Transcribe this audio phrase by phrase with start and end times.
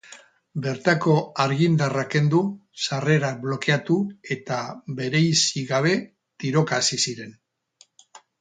[0.61, 2.39] Bertako argindarra kendu,
[2.85, 3.99] sarrerak blokeatu
[4.39, 4.59] eta
[5.01, 5.95] bereizi gabe
[6.45, 7.41] tiroka hasi ziren.